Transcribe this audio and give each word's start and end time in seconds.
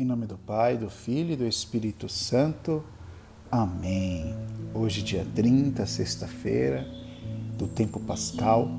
Em 0.00 0.04
nome 0.06 0.24
do 0.24 0.38
Pai, 0.38 0.78
do 0.78 0.88
Filho 0.88 1.34
e 1.34 1.36
do 1.36 1.46
Espírito 1.46 2.08
Santo. 2.08 2.82
Amém. 3.52 4.34
Hoje, 4.72 5.02
dia 5.02 5.26
30, 5.34 5.84
sexta-feira, 5.84 6.88
do 7.58 7.68
tempo 7.68 8.00
pascal, 8.00 8.70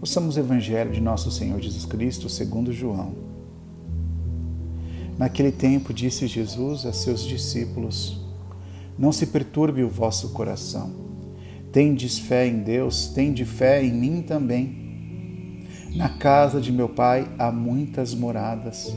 ouçamos 0.00 0.36
o 0.36 0.40
Evangelho 0.40 0.90
de 0.90 1.02
nosso 1.02 1.30
Senhor 1.30 1.60
Jesus 1.60 1.84
Cristo, 1.84 2.30
segundo 2.30 2.72
João. 2.72 3.14
Naquele 5.18 5.52
tempo, 5.52 5.92
disse 5.92 6.26
Jesus 6.26 6.86
a 6.86 6.94
seus 6.94 7.22
discípulos: 7.24 8.18
Não 8.98 9.12
se 9.12 9.26
perturbe 9.26 9.82
o 9.82 9.90
vosso 9.90 10.30
coração. 10.30 10.90
Tendes 11.72 12.18
fé 12.18 12.46
em 12.46 12.62
Deus, 12.62 13.08
tende 13.08 13.44
fé 13.44 13.84
em 13.84 13.92
mim 13.92 14.22
também. 14.22 15.66
Na 15.94 16.08
casa 16.08 16.58
de 16.58 16.72
meu 16.72 16.88
pai 16.88 17.30
há 17.38 17.52
muitas 17.52 18.14
moradas. 18.14 18.96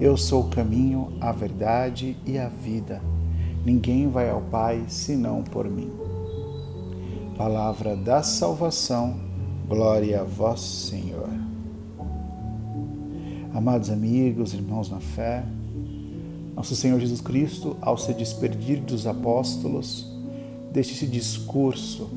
Eu 0.00 0.16
sou 0.16 0.42
o 0.42 0.48
caminho, 0.48 1.12
a 1.20 1.32
verdade 1.32 2.16
e 2.24 2.38
a 2.38 2.48
vida. 2.48 3.02
Ninguém 3.64 4.08
vai 4.08 4.30
ao 4.30 4.40
Pai 4.42 4.84
senão 4.86 5.42
por 5.42 5.68
mim. 5.68 5.90
Palavra 7.36 7.96
da 7.96 8.22
salvação, 8.22 9.18
glória 9.68 10.20
a 10.20 10.24
vós, 10.24 10.60
Senhor. 10.60 11.28
Amados 13.52 13.90
amigos, 13.90 14.54
irmãos 14.54 14.88
na 14.88 15.00
fé, 15.00 15.44
nosso 16.54 16.76
Senhor 16.76 17.00
Jesus 17.00 17.20
Cristo, 17.20 17.76
ao 17.80 17.98
se 17.98 18.14
despedir 18.14 18.80
dos 18.80 19.04
apóstolos, 19.04 20.12
deixa 20.72 20.92
esse 20.92 21.06
discurso 21.06 22.08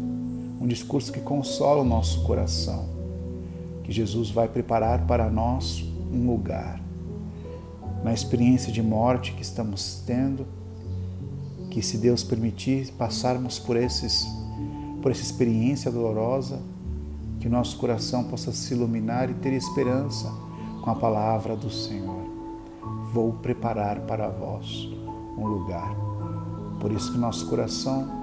um 0.62 0.68
discurso 0.68 1.12
que 1.12 1.20
consola 1.20 1.82
o 1.82 1.86
nosso 1.86 2.22
coração, 2.22 2.86
que 3.84 3.92
Jesus 3.92 4.30
vai 4.30 4.48
preparar 4.48 5.08
para 5.08 5.28
nós 5.28 5.84
um 6.14 6.28
lugar. 6.28 6.80
Na 8.04 8.14
experiência 8.14 8.72
de 8.72 8.82
morte 8.82 9.34
que 9.34 9.42
estamos 9.42 10.02
tendo, 10.06 10.46
que 11.70 11.82
se 11.82 11.98
Deus 11.98 12.24
permitir 12.24 12.92
passarmos 12.94 13.60
por 13.60 13.78
esses 13.78 14.28
por 15.02 15.12
essa 15.12 15.24
experiência 15.24 15.90
dolorosa, 15.90 16.62
que 17.40 17.50
nosso 17.50 17.76
coração 17.78 18.24
possa 18.24 18.52
se 18.52 18.76
iluminar 18.76 19.32
e 19.32 19.34
ter 19.34 19.52
esperança 19.52 20.32
com 20.84 20.92
a 20.92 20.96
palavra 20.96 21.56
do 21.56 21.72
Senhor. 21.72 22.22
Vou 23.12 23.34
preparar 23.34 24.02
para 24.02 24.30
vós 24.30 24.88
um 25.36 25.48
lugar. 25.48 25.96
Por 26.80 26.92
isso 26.92 27.12
que 27.12 27.18
nosso 27.18 27.50
coração 27.50 28.22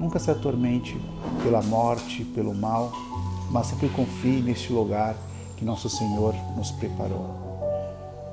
Nunca 0.00 0.18
se 0.18 0.30
atormente 0.30 0.98
pela 1.42 1.60
morte, 1.60 2.24
pelo 2.24 2.54
mal, 2.54 2.90
mas 3.50 3.66
sempre 3.66 3.90
confie 3.90 4.40
neste 4.40 4.72
lugar 4.72 5.14
que 5.58 5.64
nosso 5.64 5.90
Senhor 5.90 6.34
nos 6.56 6.70
preparou. 6.70 7.49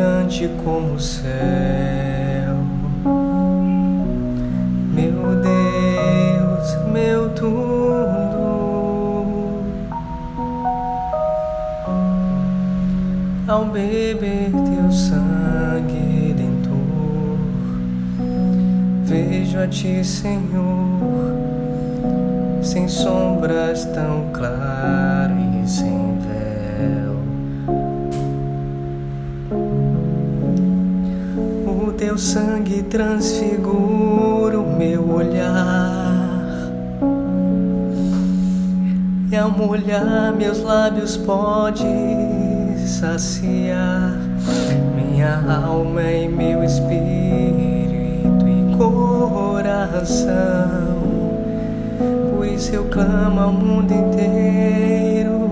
Brilhante 0.00 0.48
como 0.64 0.94
o 0.94 1.00
céu. 1.00 1.30
Meu 4.94 5.12
Deus, 5.42 6.92
meu 6.92 7.28
tudo. 7.30 8.40
Ao 13.46 13.64
beber 13.66 14.50
teu 14.50 14.90
sangue 14.90 16.28
redentor, 16.28 17.38
vejo 19.04 19.58
a 19.58 19.66
ti, 19.66 20.02
Senhor 20.04 20.80
sem 22.62 22.86
sombras 22.86 23.84
tão 23.86 24.30
claras 24.32 25.36
e 25.64 25.68
sem 25.68 26.18
véu. 26.18 27.09
Teu 32.00 32.16
sangue 32.16 32.82
transfigura 32.84 34.58
o 34.58 34.74
meu 34.78 35.06
olhar. 35.06 36.72
E 39.30 39.36
ao 39.36 39.50
molhar 39.50 40.32
meus 40.32 40.62
lábios 40.62 41.18
pode 41.18 41.84
saciar 42.86 44.14
minha 44.96 45.44
alma 45.62 46.02
e 46.02 46.26
meu 46.26 46.64
espírito 46.64 48.48
e 48.48 48.74
coração 48.78 50.20
pois 52.34 52.72
eu 52.72 52.86
clamo 52.86 53.40
ao 53.40 53.52
mundo 53.52 53.92
inteiro 53.92 55.50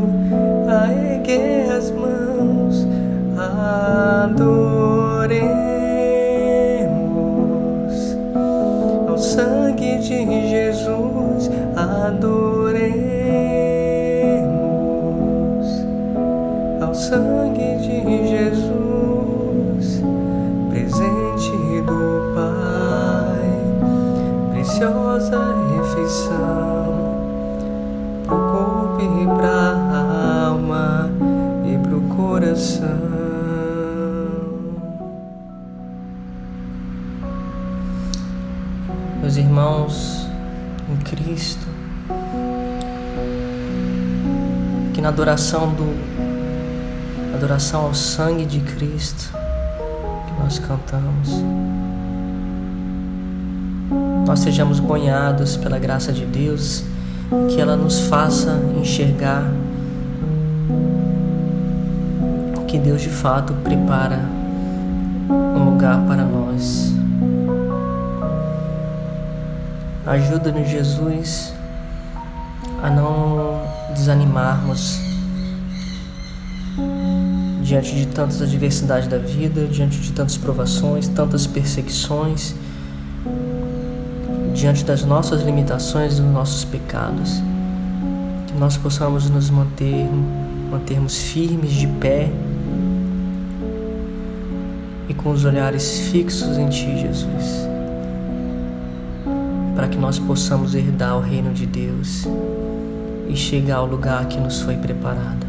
a 0.66 0.90
erguer 0.90 1.72
as 1.72 1.90
mãos, 1.90 2.86
adoremos 3.36 4.87
preciosa 24.68 25.40
refeição 25.74 27.16
para 29.38 29.62
a 29.62 30.46
alma 30.48 31.10
e 31.64 31.78
para 31.78 31.96
o 31.96 32.02
coração. 32.14 32.86
Meus 39.22 39.36
irmãos 39.38 40.28
em 40.90 40.96
Cristo, 40.98 41.66
que 44.92 45.00
na 45.00 45.08
adoração 45.08 45.72
do 45.72 45.96
adoração 47.34 47.86
ao 47.86 47.94
sangue 47.94 48.44
de 48.44 48.60
Cristo 48.60 49.32
que 50.26 50.42
nós 50.42 50.58
cantamos, 50.58 51.42
nós 54.28 54.40
sejamos 54.40 54.78
banhados 54.78 55.56
pela 55.56 55.78
graça 55.78 56.12
de 56.12 56.26
Deus 56.26 56.84
que 57.48 57.58
ela 57.58 57.74
nos 57.74 58.00
faça 58.08 58.60
enxergar 58.78 59.50
que 62.66 62.78
Deus 62.78 63.00
de 63.00 63.08
fato 63.08 63.54
prepara 63.64 64.20
um 65.30 65.70
lugar 65.70 66.04
para 66.06 66.24
nós. 66.24 66.92
Ajuda-nos, 70.06 70.68
Jesus, 70.68 71.54
a 72.82 72.90
não 72.90 73.62
desanimarmos 73.94 75.00
diante 77.62 77.94
de 77.94 78.06
tantas 78.08 78.42
adversidades 78.42 79.08
da 79.08 79.16
vida, 79.16 79.66
diante 79.66 79.98
de 79.98 80.12
tantas 80.12 80.36
provações, 80.36 81.08
tantas 81.08 81.46
perseguições 81.46 82.54
diante 84.54 84.84
das 84.84 85.04
nossas 85.04 85.42
limitações 85.42 86.18
e 86.18 86.22
dos 86.22 86.32
nossos 86.32 86.64
pecados. 86.64 87.42
Que 88.46 88.54
nós 88.58 88.76
possamos 88.76 89.28
nos 89.30 89.50
manter, 89.50 90.08
mantermos 90.70 91.22
firmes 91.22 91.72
de 91.72 91.86
pé 91.86 92.30
e 95.08 95.14
com 95.14 95.30
os 95.30 95.44
olhares 95.44 96.00
fixos 96.10 96.58
em 96.58 96.68
Ti, 96.68 96.98
Jesus, 96.98 97.68
para 99.74 99.88
que 99.88 99.96
nós 99.96 100.18
possamos 100.18 100.74
herdar 100.74 101.16
o 101.16 101.20
reino 101.20 101.52
de 101.52 101.64
Deus 101.64 102.26
e 103.28 103.36
chegar 103.36 103.76
ao 103.76 103.86
lugar 103.86 104.26
que 104.26 104.38
nos 104.38 104.60
foi 104.60 104.76
preparado. 104.76 105.46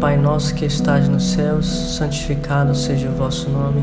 Pai 0.00 0.16
nosso 0.16 0.54
que 0.54 0.64
estás 0.64 1.08
nos 1.08 1.32
céus, 1.32 1.66
santificado 1.66 2.72
seja 2.72 3.08
o 3.08 3.12
vosso 3.12 3.50
nome. 3.50 3.82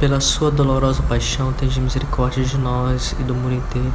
Pela 0.00 0.18
sua 0.18 0.50
dolorosa 0.50 1.02
paixão, 1.02 1.52
tende 1.52 1.78
misericórdia 1.78 2.42
de 2.42 2.56
nós 2.56 3.14
e 3.20 3.22
do 3.22 3.34
mundo 3.34 3.56
inteiro. 3.56 3.92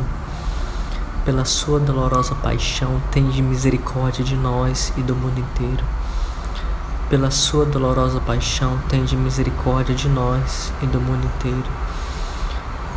Pela 1.26 1.44
sua 1.44 1.80
dolorosa 1.80 2.36
paixão, 2.36 3.02
tende 3.10 3.42
misericórdia 3.42 4.24
de 4.24 4.36
nós 4.36 4.94
e 4.96 5.02
do 5.02 5.16
mundo 5.16 5.40
inteiro. 5.40 5.84
Pela 7.10 7.32
sua 7.32 7.66
dolorosa 7.66 8.20
paixão, 8.20 8.78
tende 8.88 9.18
misericórdia 9.18 9.96
de 9.96 10.08
nós 10.08 10.72
e 10.80 10.86
do 10.86 11.02
mundo 11.02 11.26
inteiro. 11.26 11.72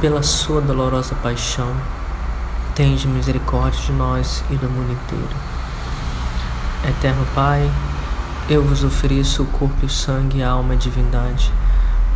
Pela 0.02 0.22
sua 0.22 0.60
dolorosa 0.60 1.14
paixão, 1.14 1.74
tende 2.74 3.08
misericórdia 3.08 3.80
de 3.80 3.92
nós 3.92 4.44
e 4.50 4.56
do 4.56 4.68
mundo 4.68 4.92
inteiro 4.92 5.36
Eterno 6.86 7.26
Pai, 7.34 7.68
eu 8.50 8.62
vos 8.62 8.84
ofereço 8.84 9.44
o 9.44 9.46
corpo 9.46 9.76
e 9.82 9.86
o 9.86 9.88
sangue, 9.88 10.42
a 10.42 10.50
alma 10.50 10.74
e 10.74 10.76
a 10.76 10.78
divindade 10.78 11.50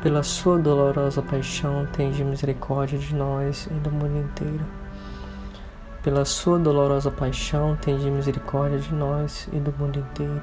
Pela 0.00 0.22
sua 0.22 0.56
dolorosa 0.58 1.20
paixão, 1.20 1.84
tende 1.86 2.22
misericórdia 2.22 2.96
de 2.96 3.12
nós 3.12 3.66
e 3.66 3.74
do 3.74 3.90
mundo 3.90 4.16
inteiro. 4.16 4.64
Pela 6.04 6.24
sua 6.24 6.56
dolorosa 6.56 7.10
paixão, 7.10 7.76
tende 7.76 8.08
misericórdia 8.08 8.78
de 8.78 8.94
nós 8.94 9.48
e 9.52 9.58
do 9.58 9.72
mundo 9.76 9.98
inteiro. 9.98 10.42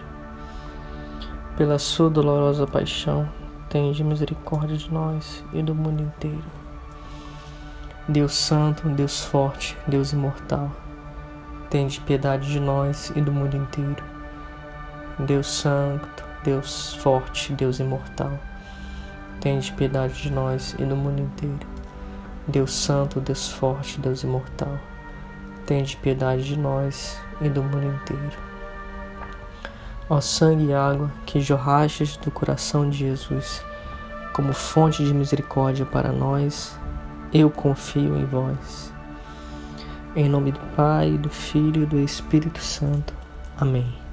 Pela 1.55 1.79
sua 1.79 2.09
dolorosa 2.09 2.67
paixão, 2.67 3.29
tende 3.69 4.03
misericórdia 4.03 4.75
de 4.75 4.91
nós 4.91 5.41
e 5.53 5.63
do 5.63 5.73
mundo 5.73 6.03
inteiro. 6.03 6.43
Deus 8.09 8.33
Santo, 8.33 8.89
Deus 8.89 9.23
Forte, 9.23 9.77
Deus 9.87 10.11
Imortal, 10.11 10.69
tende 11.69 12.01
piedade 12.01 12.51
de 12.51 12.59
nós 12.59 13.09
e 13.15 13.21
do 13.21 13.31
mundo 13.31 13.55
inteiro. 13.55 14.03
Deus 15.17 15.47
Santo, 15.47 16.25
Deus 16.43 16.93
Forte, 16.95 17.53
Deus 17.53 17.79
Imortal, 17.79 18.37
tende 19.45 19.71
piedade 19.73 20.23
de 20.23 20.31
nós 20.31 20.75
e 20.79 20.83
do 20.83 20.95
mundo 20.95 21.21
inteiro. 21.21 21.67
Deus 22.47 22.73
Santo, 22.73 23.21
Deus 23.21 23.47
Forte, 23.47 24.01
Deus 24.01 24.23
Imortal, 24.23 24.79
tende 25.67 25.95
piedade 25.97 26.43
de 26.43 26.57
nós 26.57 27.21
e 27.39 27.47
do 27.47 27.61
mundo 27.61 27.85
inteiro. 27.85 28.37
Ó 30.09 30.19
sangue 30.19 30.65
e 30.65 30.73
água 30.73 31.11
que 31.27 31.39
jorrastes 31.39 32.17
do 32.17 32.31
coração 32.31 32.89
de 32.89 32.97
Jesus, 32.97 33.63
como 34.33 34.51
fonte 34.51 35.05
de 35.05 35.13
misericórdia 35.13 35.85
para 35.85 36.11
nós, 36.11 36.75
eu 37.31 37.51
confio 37.51 38.17
em 38.17 38.25
vós. 38.25 38.91
Em 40.15 40.27
nome 40.27 40.53
do 40.53 40.59
Pai, 40.75 41.19
do 41.19 41.29
Filho 41.29 41.83
e 41.83 41.85
do 41.85 41.99
Espírito 41.99 42.59
Santo. 42.59 43.13
Amém. 43.55 44.04